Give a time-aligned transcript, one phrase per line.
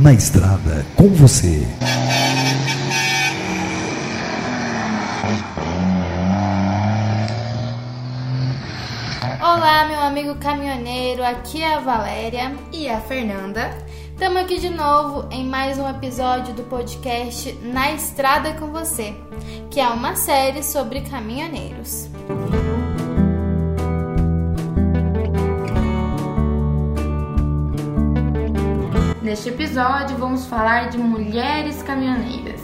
[0.00, 1.66] na estrada com você.
[9.42, 13.76] Olá, meu amigo caminhoneiro, aqui é a Valéria e a Fernanda.
[14.12, 19.16] Estamos aqui de novo em mais um episódio do podcast Na Estrada com Você,
[19.68, 22.07] que é uma série sobre caminhoneiros.
[29.38, 32.60] Neste episódio, vamos falar de mulheres caminhoneiras.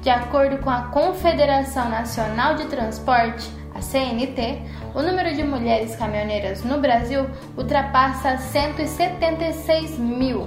[0.00, 4.62] De acordo com a Confederação Nacional de Transporte, a CNT,
[4.94, 7.26] o número de mulheres caminhoneiras no Brasil
[7.58, 10.46] ultrapassa 176 mil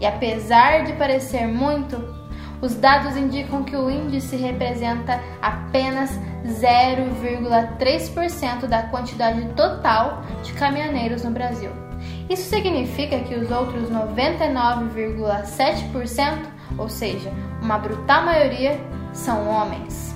[0.00, 2.02] e apesar de parecer muito,
[2.62, 11.32] os dados indicam que o índice representa apenas 0,3% da quantidade total de caminhoneiros no
[11.32, 11.91] Brasil.
[12.28, 16.46] Isso significa que os outros 99,7%,
[16.78, 18.80] ou seja, uma brutal maioria,
[19.12, 20.14] são homens.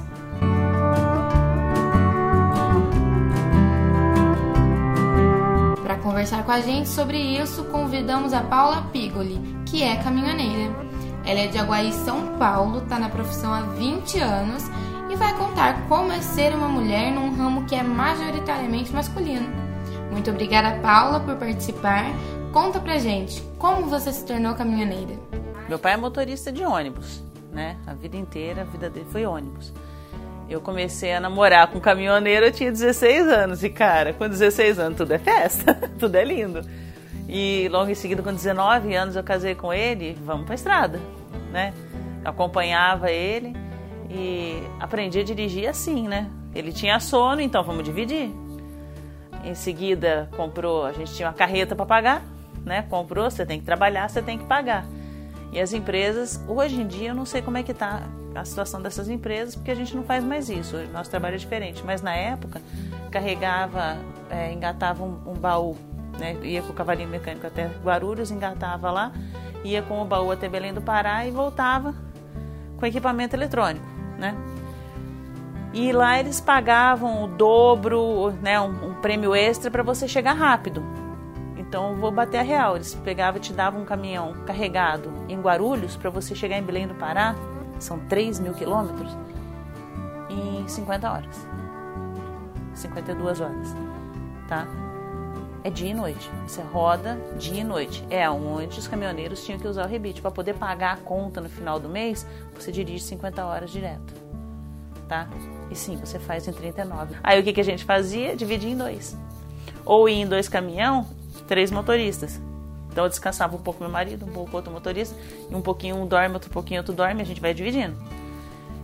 [5.82, 10.72] Para conversar com a gente sobre isso, convidamos a Paula Pigoli, que é caminhoneira.
[11.24, 14.70] Ela é de Aguaí, São Paulo, está na profissão há 20 anos
[15.10, 19.65] e vai contar como é ser uma mulher num ramo que é majoritariamente masculino.
[20.10, 22.06] Muito obrigada, Paula, por participar.
[22.52, 25.14] Conta pra gente, como você se tornou caminhoneira?
[25.68, 27.76] Meu pai é motorista de ônibus, né?
[27.86, 29.72] A vida inteira, a vida dele foi ônibus.
[30.48, 33.64] Eu comecei a namorar com um caminhoneiro, eu tinha 16 anos.
[33.64, 36.60] E, cara, com 16 anos tudo é festa, tudo é lindo.
[37.28, 41.00] E logo em seguida, com 19 anos, eu casei com ele, vamos pra estrada,
[41.50, 41.74] né?
[42.24, 43.56] Acompanhava ele
[44.08, 46.30] e aprendi a dirigir assim, né?
[46.54, 48.30] Ele tinha sono, então vamos dividir.
[49.46, 52.22] Em seguida, comprou, a gente tinha uma carreta para pagar,
[52.64, 52.82] né?
[52.82, 54.84] Comprou, você tem que trabalhar, você tem que pagar.
[55.52, 58.02] E as empresas, hoje em dia, eu não sei como é que tá
[58.34, 60.76] a situação dessas empresas, porque a gente não faz mais isso.
[60.76, 61.80] O nosso trabalho é diferente.
[61.86, 62.60] Mas na época,
[63.12, 63.96] carregava,
[64.28, 65.76] é, engatava um, um baú,
[66.18, 66.36] né?
[66.42, 69.12] ia com o cavalinho mecânico até Guarulhos, engatava lá,
[69.62, 71.94] ia com o baú até Belém do Pará e voltava
[72.78, 73.86] com equipamento eletrônico.
[74.18, 74.34] Né?
[75.76, 80.82] E lá eles pagavam o dobro, né, um, um prêmio extra para você chegar rápido.
[81.54, 82.76] Então vou bater a real.
[82.76, 86.88] Eles pegavam e te davam um caminhão carregado em Guarulhos para você chegar em Belém
[86.88, 87.34] do Pará
[87.78, 89.14] são 3 mil quilômetros,
[90.30, 91.46] em 50 horas.
[92.72, 93.68] 52 horas,
[94.48, 94.66] tá?
[95.62, 96.30] É dia e noite.
[96.46, 98.02] Você roda dia e noite.
[98.08, 100.22] É onde os caminhoneiros tinham que usar o rebite.
[100.22, 104.14] Para poder pagar a conta no final do mês, você dirige 50 horas direto,
[105.08, 105.28] tá?
[105.70, 107.16] E sim, você faz em 39.
[107.22, 108.36] Aí o que, que a gente fazia?
[108.36, 109.16] Dividir em dois.
[109.84, 111.06] Ou ia em dois caminhão,
[111.46, 112.40] três motoristas.
[112.90, 115.14] Então eu descansava um pouco meu marido, um pouco outro motorista,
[115.50, 117.96] e um pouquinho um dorme, outro pouquinho outro dorme, a gente vai dividindo.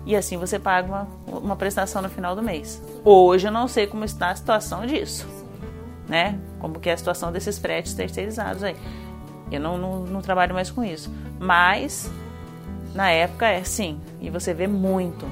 [0.05, 2.83] E assim você paga uma, uma prestação no final do mês.
[3.05, 5.27] Hoje eu não sei como está a situação disso,
[6.09, 6.39] né?
[6.59, 8.77] Como que é a situação desses fretes terceirizados aí.
[9.51, 11.11] Eu não, não, não trabalho mais com isso.
[11.39, 12.11] Mas
[12.95, 15.27] na época é sim, e você vê muito.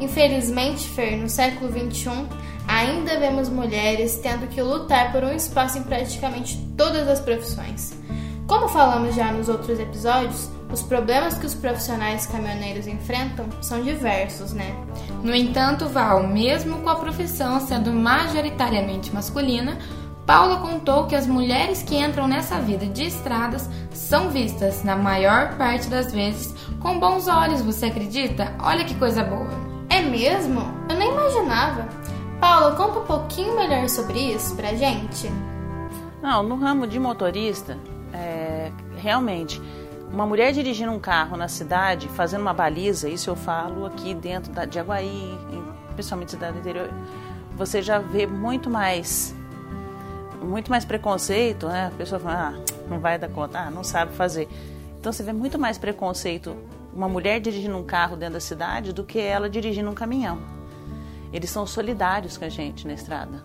[0.00, 2.26] Infelizmente, Fer, no século XXI,
[2.68, 7.96] ainda vemos mulheres tendo que lutar por um espaço em praticamente todas as profissões.
[8.46, 14.52] Como falamos já nos outros episódios, os problemas que os profissionais caminhoneiros enfrentam são diversos,
[14.52, 14.74] né?
[15.22, 19.78] No entanto, Val, mesmo com a profissão sendo majoritariamente masculina,
[20.26, 25.56] Paula contou que as mulheres que entram nessa vida de estradas são vistas, na maior
[25.56, 28.52] parte das vezes, com bons olhos, você acredita?
[28.60, 29.65] Olha que coisa boa.
[30.10, 30.60] Mesmo?
[30.88, 31.88] Eu nem imaginava.
[32.40, 35.30] Paula, conta um pouquinho melhor sobre isso pra gente.
[36.22, 37.78] Não, no ramo de motorista,
[38.12, 39.60] é, realmente,
[40.12, 44.52] uma mulher dirigindo um carro na cidade, fazendo uma baliza, isso eu falo aqui dentro
[44.52, 45.38] da, de Aguaí,
[45.94, 46.90] principalmente cidade do interior,
[47.56, 49.34] você já vê muito mais
[50.42, 51.90] muito mais preconceito, né?
[51.92, 54.48] A pessoa fala, ah, não vai dar conta, ah, não sabe fazer.
[55.00, 56.56] Então você vê muito mais preconceito
[56.96, 60.38] uma mulher dirigindo um carro dentro da cidade do que ela dirigindo um caminhão.
[61.30, 63.44] Eles são solidários com a gente na estrada.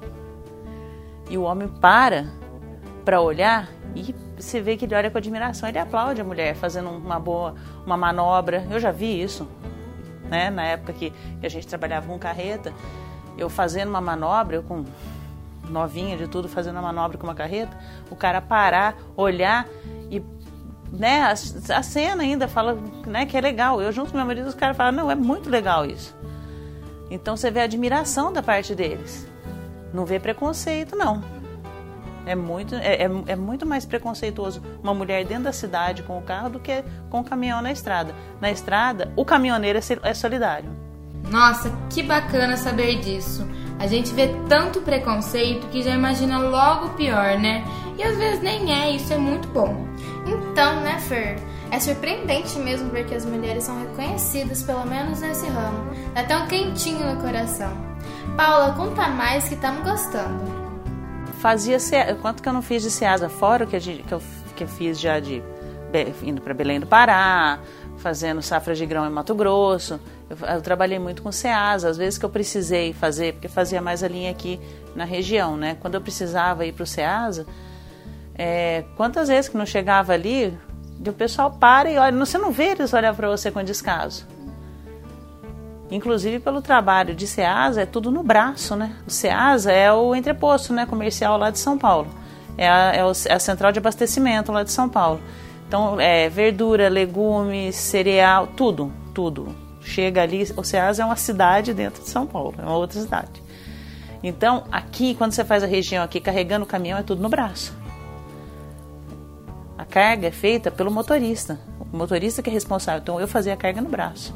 [1.30, 2.27] E o homem para
[3.03, 6.89] para olhar e você vê que ele olha com admiração, ele aplaude a mulher fazendo
[6.89, 7.56] uma boa
[7.86, 8.65] uma manobra.
[8.71, 9.45] Eu já vi isso,
[10.30, 10.50] né?
[10.50, 12.74] Na época que, que a gente trabalhava com carreta,
[13.38, 14.86] eu fazendo uma manobra, eu com
[15.69, 17.77] novinha de tudo, fazendo uma manobra com uma carreta,
[18.09, 19.68] o cara parar, olhar
[20.09, 20.21] e
[20.91, 23.81] né, a, a cena ainda fala né, que é legal.
[23.81, 26.15] Eu junto com meu marido, os caras falam, não, é muito legal isso.
[27.09, 29.27] Então você vê a admiração da parte deles.
[29.93, 31.21] Não vê preconceito, não.
[32.25, 36.21] É muito, é, é, é, muito mais preconceituoso uma mulher dentro da cidade com o
[36.21, 38.13] carro do que com o caminhão na estrada.
[38.39, 40.69] Na estrada, o caminhoneiro é, é solidário.
[41.29, 43.47] Nossa, que bacana saber disso.
[43.81, 47.66] A gente vê tanto preconceito que já imagina logo o pior, né?
[47.98, 49.88] E às vezes nem é, isso é muito bom.
[50.28, 51.39] Então, né, Fer?
[51.72, 55.95] É surpreendente mesmo ver que as mulheres são reconhecidas, pelo menos nesse ramo.
[56.13, 57.75] Dá até um quentinho no coração.
[58.38, 60.44] Paula, conta mais que estamos gostando.
[61.39, 61.80] Fazia
[62.22, 64.22] quanto que eu não fiz de Ceasa fora o que, que, eu,
[64.56, 65.42] que eu fiz já de
[66.24, 67.60] indo para Belém do Pará,
[68.01, 70.00] fazendo safra de grão em Mato Grosso.
[70.30, 74.03] Eu, eu, trabalhei muito com Ceasa, às vezes que eu precisei fazer, porque fazia mais
[74.03, 74.59] a linha aqui
[74.95, 75.77] na região, né?
[75.80, 77.45] Quando eu precisava ir para o Ceasa,
[78.36, 80.57] é, quantas vezes que não chegava ali,
[81.07, 84.27] o pessoal para e olha, você não vê eles olhar para você com descaso.
[85.89, 88.95] Inclusive pelo trabalho de Ceasa, é tudo no braço, né?
[89.06, 92.07] O Ceasa é o entreposto né, comercial lá de São Paulo.
[92.57, 95.21] É a, é, é a central de abastecimento lá de São Paulo.
[95.71, 99.56] Então, é verdura, legumes, cereal, tudo, tudo.
[99.79, 103.41] Chega ali, o Ceasa é uma cidade dentro de São Paulo, é uma outra cidade.
[104.21, 107.73] Então, aqui, quando você faz a região aqui, carregando o caminhão, é tudo no braço.
[109.77, 111.57] A carga é feita pelo motorista.
[111.79, 113.00] O motorista que é responsável.
[113.01, 114.35] Então, eu fazia a carga no braço.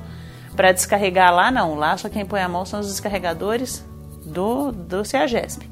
[0.55, 1.75] Para descarregar lá, não.
[1.75, 3.85] Lá só quem põe a mão são os descarregadores
[4.25, 5.69] do, do CEAGESP,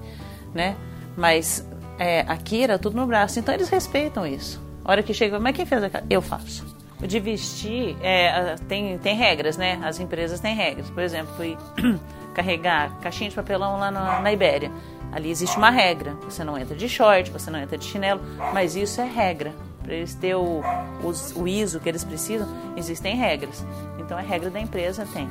[0.54, 0.76] né?
[1.16, 1.66] Mas
[1.98, 3.40] é, aqui era tudo no braço.
[3.40, 4.62] Então, eles respeitam isso.
[4.86, 6.08] A hora que chega, mas quem fez a carga?
[6.10, 6.66] Eu faço.
[7.02, 9.80] O de vestir, é, tem, tem regras, né?
[9.84, 10.90] As empresas têm regras.
[10.90, 11.58] Por exemplo, fui
[12.34, 14.72] carregar caixinha de papelão lá na, na Ibéria.
[15.12, 16.14] Ali existe uma regra.
[16.24, 18.22] Você não entra de short, você não entra de chinelo,
[18.54, 19.54] mas isso é regra.
[19.84, 20.62] Para eles ter o,
[21.04, 22.48] o, o ISO que eles precisam,
[22.78, 23.66] existem regras.
[24.00, 25.30] Então é regra da empresa, tem.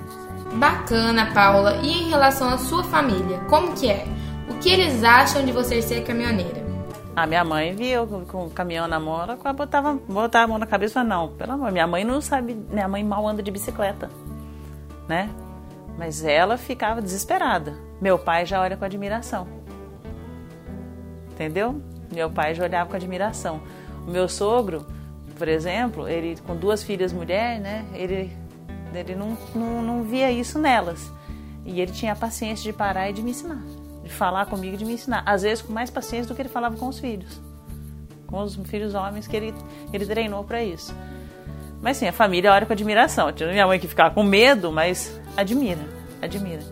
[0.54, 1.80] Bacana, Paula.
[1.82, 4.06] E em relação à sua família, como que é?
[4.48, 6.61] O que eles acham de você ser caminhoneira?
[7.14, 10.66] A minha mãe via com, o caminhão na mão, ela botava, botava a mão na
[10.66, 14.10] cabeça e não, pelo amor, minha mãe não sabe, minha mãe mal anda de bicicleta,
[15.06, 15.28] né?
[15.98, 17.74] Mas ela ficava desesperada.
[18.00, 19.46] Meu pai já olha com admiração.
[21.30, 21.82] Entendeu?
[22.10, 23.60] Meu pai já olhava com admiração.
[24.06, 24.86] O meu sogro,
[25.36, 27.84] por exemplo, ele com duas filhas mulheres, né?
[27.92, 28.34] Ele,
[28.94, 31.12] ele não, não, não via isso nelas.
[31.64, 33.62] E ele tinha a paciência de parar e de me ensinar.
[34.12, 35.22] Falar comigo, de me ensinar.
[35.26, 37.40] Às vezes com mais paciência do que ele falava com os filhos.
[38.26, 39.54] Com os filhos homens que ele,
[39.92, 40.94] ele treinou para isso.
[41.82, 43.32] Mas sim, a família olha com admiração.
[43.32, 45.80] Tinha minha mãe que ficava com medo, mas admira,
[46.20, 46.62] admira.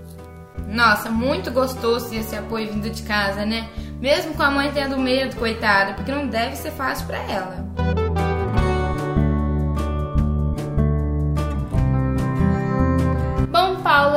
[0.69, 3.69] Nossa, muito gostoso esse apoio vindo de casa, né?
[4.01, 8.00] Mesmo com a mãe tendo medo, coitada, porque não deve ser fácil para ela.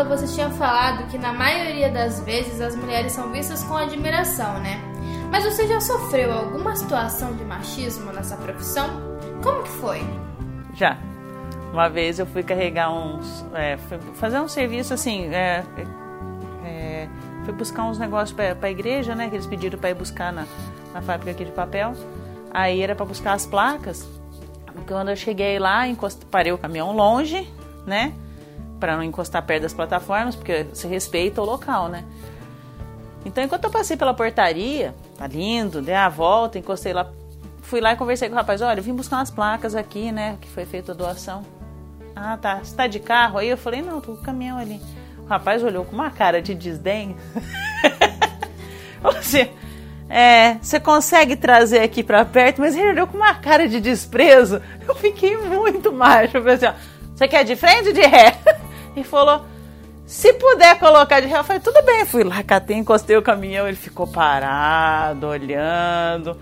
[0.04, 3.76] Bom, Paula, você tinha falado que na maioria das vezes as mulheres são vistas com
[3.76, 4.82] admiração, né?
[5.32, 8.90] Mas você já sofreu alguma situação de machismo nessa profissão?
[9.42, 10.02] Como que foi?
[10.74, 10.98] Já.
[11.72, 13.46] Uma vez eu fui carregar uns.
[13.54, 13.78] É,
[14.16, 15.34] fazer um serviço assim.
[15.34, 15.64] É,
[16.66, 17.08] é,
[17.46, 19.30] fui buscar uns negócios para a igreja, né?
[19.30, 20.46] Que eles pediram para ir buscar na,
[20.94, 21.94] na fábrica aqui de papel.
[22.52, 24.08] Aí era para buscar as placas.
[24.86, 26.26] Quando eu cheguei lá, encost...
[26.26, 27.50] parei o caminhão longe,
[27.86, 28.14] né?
[28.84, 32.04] Para não encostar perto das plataformas, porque se respeita o local, né?
[33.24, 37.10] Então, enquanto eu passei pela portaria, tá lindo, dei a volta, encostei lá,
[37.62, 40.38] fui lá e conversei com o rapaz: olha, eu vim buscar umas placas aqui, né?
[40.42, 41.44] Que foi feita a doação.
[42.14, 42.60] Ah, tá.
[42.62, 43.38] Você tá de carro?
[43.38, 44.82] Aí eu falei: não, tô com o caminhão ali.
[45.20, 47.16] O rapaz olhou com uma cara de desdém.
[49.02, 49.50] Você,
[50.10, 54.62] é, você consegue trazer aqui para perto, mas ele olhou com uma cara de desprezo.
[54.88, 56.38] Eu fiquei muito macho.
[56.38, 56.74] Eu assim, ó,
[57.14, 58.38] você quer de frente ou de ré?
[58.96, 59.46] E falou,
[60.06, 62.06] se puder colocar de ré, eu falei, tudo bem.
[62.06, 66.38] Fui lá, catei, encostei o caminhão, ele ficou parado, olhando.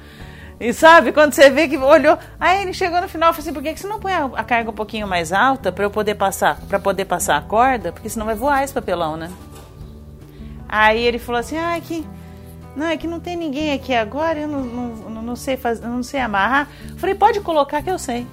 [0.62, 3.54] E sabe, quando você vê que olhou, aí ele chegou no final e falou assim:
[3.54, 6.14] por que, que você não põe a, carga um pouquinho mais alta para eu poder
[6.14, 7.92] passar, para poder passar a corda?
[7.92, 9.32] Porque senão vai voar esse papelão, né?
[10.70, 12.06] Aí ele falou assim: ah, é que.
[12.76, 16.04] Não, é que não tem ninguém aqui agora, eu não, não, não sei fazer, não
[16.04, 16.70] sei amarrar.
[16.90, 18.28] Eu falei, pode colocar que eu sei.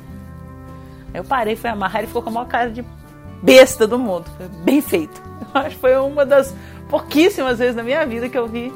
[1.13, 2.85] Aí eu parei, fui amarrar, ele ficou com a maior cara de
[3.43, 4.25] besta do mundo.
[4.37, 5.23] Foi bem feito.
[5.55, 6.55] Eu acho que foi uma das
[6.89, 8.73] pouquíssimas vezes na minha vida que eu vi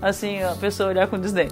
[0.00, 1.48] assim, a pessoa olhar com desdém.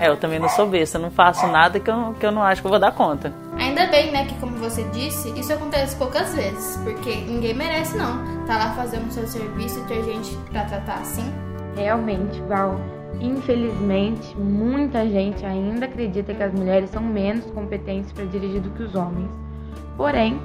[0.00, 2.60] É, eu também não sou besta, não faço nada que eu, que eu não acho
[2.60, 3.32] que eu vou dar conta.
[3.56, 8.44] Ainda bem, né, que como você disse, isso acontece poucas vezes, porque ninguém merece não
[8.46, 11.32] tá lá fazendo o seu serviço e ter gente pra tratar assim.
[11.76, 12.80] Realmente, Val.
[13.20, 18.82] Infelizmente, muita gente ainda acredita que as mulheres são menos competentes para dirigir do que
[18.82, 19.30] os homens.
[19.96, 20.40] Porém,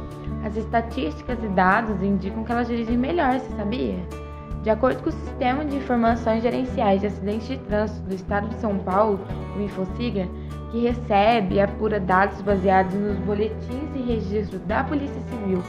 [0.45, 3.99] as estatísticas e dados indicam que elas dirigem melhor, você sabia?
[4.63, 8.55] De acordo com o Sistema de Informações Gerenciais de Acidentes de Trânsito do Estado de
[8.55, 9.19] São Paulo,
[9.57, 10.27] o InfoSiga,
[10.71, 15.61] que recebe e apura dados baseados nos boletins e registros da Polícia Civil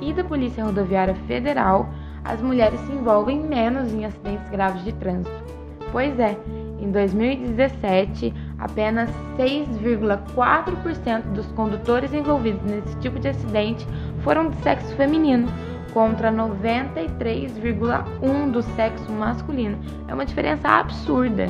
[0.00, 1.88] e da Polícia Rodoviária Federal,
[2.24, 5.44] as mulheres se envolvem menos em acidentes graves de trânsito.
[5.90, 6.36] Pois é,
[6.80, 13.86] em 2017, apenas 6,4% dos condutores envolvidos nesse tipo de acidente
[14.22, 15.48] foram de sexo feminino,
[15.92, 19.78] contra 93,1% do sexo masculino.
[20.06, 21.46] É uma diferença absurda.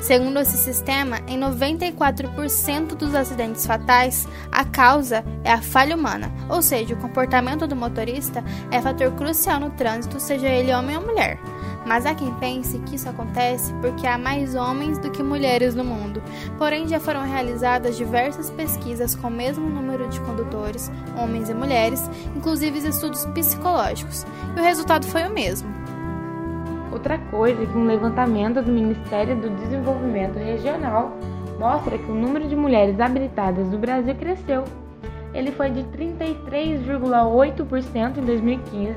[0.00, 6.62] Segundo esse sistema, em 94% dos acidentes fatais, a causa é a falha humana, ou
[6.62, 11.38] seja, o comportamento do motorista é fator crucial no trânsito, seja ele homem ou mulher.
[11.86, 15.84] Mas há quem pense que isso acontece porque há mais homens do que mulheres no
[15.84, 16.20] mundo.
[16.58, 22.10] Porém, já foram realizadas diversas pesquisas com o mesmo número de condutores, homens e mulheres,
[22.34, 24.26] inclusive estudos psicológicos,
[24.56, 25.75] e o resultado foi o mesmo.
[26.96, 31.12] Outra coisa é que um levantamento do Ministério do Desenvolvimento Regional
[31.58, 34.64] mostra que o número de mulheres habilitadas no Brasil cresceu.
[35.34, 38.96] Ele foi de 33,8% em 2015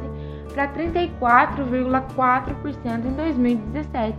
[0.53, 4.15] para 34,4% em 2017.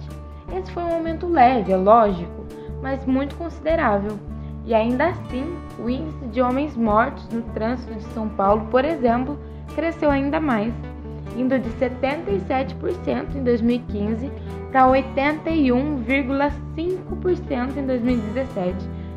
[0.54, 2.44] Esse foi um aumento leve, é lógico,
[2.82, 4.18] mas muito considerável.
[4.66, 9.38] E ainda assim, o índice de homens mortos no trânsito de São Paulo, por exemplo,
[9.75, 10.75] cresceu ainda mais
[11.40, 14.30] indo de 77% em 2015
[14.70, 18.76] para 81,5% em 2017,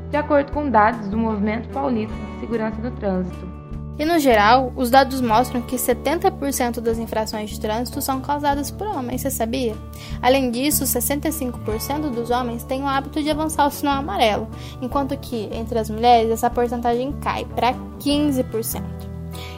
[0.09, 3.53] de acordo com dados do Movimento Paulista de Segurança do Trânsito.
[3.97, 8.87] E no geral, os dados mostram que 70% das infrações de trânsito são causadas por
[8.87, 9.75] homens, você sabia?
[10.19, 14.47] Além disso, 65% dos homens têm o hábito de avançar o sinal amarelo,
[14.81, 19.02] enquanto que entre as mulheres essa porcentagem cai para 15%.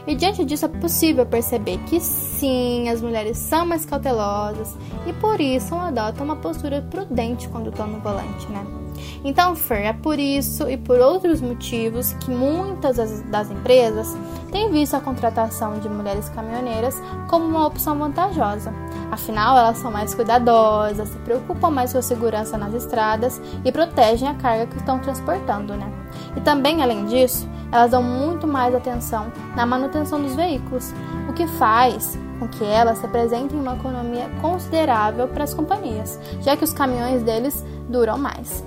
[0.07, 5.41] E diante disso é possível perceber que sim, as mulheres são mais cautelosas e por
[5.41, 8.84] isso adotam uma postura prudente quando estão no volante, né?
[9.23, 14.15] Então, Fer, é por isso e por outros motivos que muitas das empresas
[14.51, 18.73] têm visto a contratação de mulheres caminhoneiras como uma opção vantajosa.
[19.11, 24.27] Afinal, elas são mais cuidadosas, se preocupam mais com a segurança nas estradas e protegem
[24.27, 25.91] a carga que estão transportando, né?
[26.35, 30.93] E também, além disso, elas dão muito mais atenção na manutenção dos veículos,
[31.29, 36.63] o que faz com que elas representem uma economia considerável para as companhias, já que
[36.63, 38.63] os caminhões deles duram mais.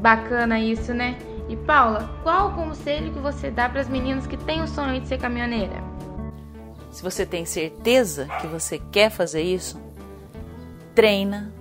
[0.00, 1.18] Bacana isso, né?
[1.48, 5.00] E Paula, qual o conselho que você dá para as meninas que têm o sonho
[5.00, 5.82] de ser caminhoneira?
[6.90, 9.80] Se você tem certeza que você quer fazer isso,
[10.94, 11.52] treina,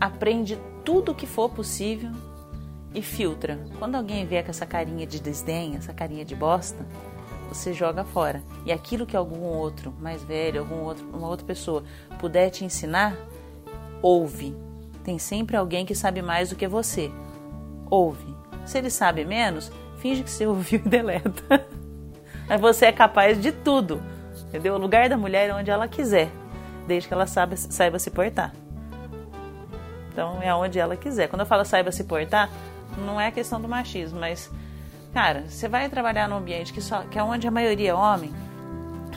[0.00, 2.12] aprende tudo o que for possível
[2.94, 3.58] e filtra.
[3.78, 6.86] Quando alguém vier com essa carinha de desdém, essa carinha de bosta,
[7.48, 8.42] você joga fora.
[8.64, 11.82] E aquilo que algum outro, mais velho, algum outro, uma outra pessoa
[12.18, 13.16] puder te ensinar,
[14.00, 14.54] ouve.
[15.02, 17.10] Tem sempre alguém que sabe mais do que você.
[17.90, 18.34] Ouve.
[18.64, 21.66] Se ele sabe menos, finge que você ouviu e deleta.
[22.48, 24.02] Mas você é capaz de tudo.
[24.48, 24.74] Entendeu?
[24.74, 26.30] O lugar da mulher é onde ela quiser,
[26.86, 28.52] desde que ela saiba, saiba se portar.
[30.12, 31.28] Então é onde ela quiser.
[31.28, 32.48] Quando eu falo saiba se portar,
[32.96, 34.50] não é questão do machismo, mas,
[35.12, 38.32] cara, você vai trabalhar num ambiente que, só, que é onde a maioria é homem,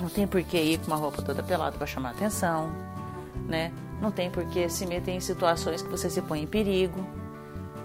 [0.01, 2.71] não tem por que ir com uma roupa toda pelada para chamar atenção,
[3.47, 3.71] né?
[4.01, 7.05] Não tem por que se meter em situações que você se põe em perigo.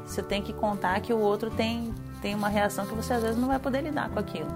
[0.06, 3.38] Você tem que contar que o outro tem, tem uma reação que você às vezes
[3.38, 4.48] não vai poder lidar com aquilo.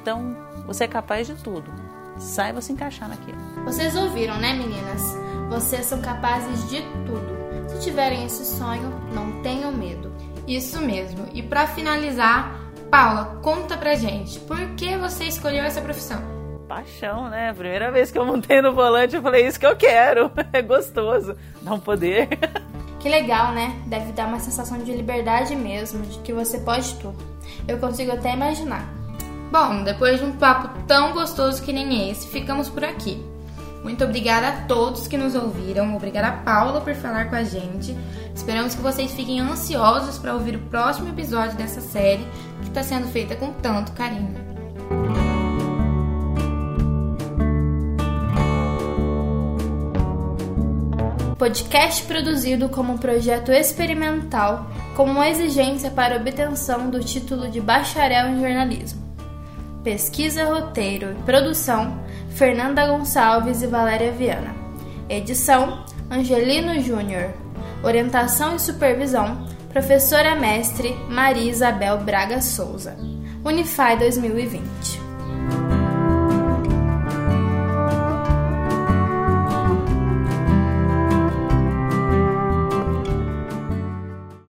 [0.00, 0.36] Então,
[0.66, 1.70] você é capaz de tudo.
[2.18, 3.38] Saiba se encaixar naquilo.
[3.64, 5.02] Vocês ouviram, né, meninas?
[5.50, 7.36] Vocês são capazes de tudo.
[7.68, 10.12] Se tiverem esse sonho, não tenham medo.
[10.46, 11.26] Isso mesmo.
[11.34, 16.22] E para finalizar, Paula, conta pra gente, por que você escolheu essa profissão?
[16.68, 17.52] Paixão, né?
[17.52, 20.30] Primeira vez que eu montei no volante, eu falei, isso que eu quero.
[20.52, 21.36] É gostoso.
[21.62, 22.28] Dá um poder.
[23.06, 23.80] Que legal, né?
[23.86, 27.16] Deve dar uma sensação de liberdade mesmo, de que você pode tudo.
[27.68, 28.92] Eu consigo até imaginar.
[29.48, 33.24] Bom, depois de um papo tão gostoso que nem esse, ficamos por aqui.
[33.84, 35.94] Muito obrigada a todos que nos ouviram.
[35.94, 37.96] Obrigada a Paula por falar com a gente.
[38.34, 42.26] Esperamos que vocês fiquem ansiosos para ouvir o próximo episódio dessa série
[42.62, 44.45] que está sendo feita com tanto carinho.
[51.38, 58.28] Podcast produzido como um projeto experimental com uma exigência para obtenção do título de bacharel
[58.28, 59.04] em jornalismo.
[59.84, 62.00] Pesquisa, roteiro e produção
[62.30, 64.54] Fernanda Gonçalves e Valéria Viana.
[65.10, 67.34] Edição: Angelino Júnior.
[67.82, 72.96] Orientação e supervisão: Professora mestre Maria Isabel Braga Souza.
[73.44, 75.05] Unify 2020.